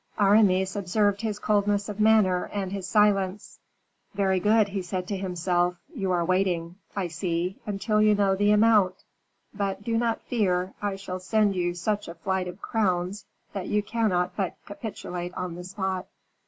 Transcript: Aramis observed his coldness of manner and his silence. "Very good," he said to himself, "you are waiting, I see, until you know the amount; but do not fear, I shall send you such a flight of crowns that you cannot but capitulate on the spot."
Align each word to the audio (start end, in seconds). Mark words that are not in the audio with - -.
Aramis 0.19 0.75
observed 0.75 1.21
his 1.21 1.37
coldness 1.37 1.87
of 1.87 1.99
manner 1.99 2.49
and 2.51 2.71
his 2.71 2.87
silence. 2.87 3.59
"Very 4.15 4.39
good," 4.39 4.69
he 4.69 4.81
said 4.81 5.07
to 5.09 5.15
himself, 5.15 5.75
"you 5.93 6.09
are 6.11 6.25
waiting, 6.25 6.77
I 6.95 7.07
see, 7.07 7.59
until 7.67 8.01
you 8.01 8.15
know 8.15 8.35
the 8.35 8.49
amount; 8.49 8.95
but 9.53 9.83
do 9.83 9.99
not 9.99 10.19
fear, 10.23 10.73
I 10.81 10.95
shall 10.95 11.19
send 11.19 11.55
you 11.55 11.75
such 11.75 12.07
a 12.07 12.15
flight 12.15 12.47
of 12.47 12.63
crowns 12.63 13.25
that 13.53 13.67
you 13.67 13.83
cannot 13.83 14.35
but 14.35 14.55
capitulate 14.65 15.35
on 15.35 15.53
the 15.53 15.63
spot." 15.63 16.07